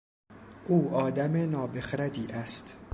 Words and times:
او 0.67 0.93
آدم 0.95 1.49
نابخردی 1.51 2.27
است. 2.31 2.75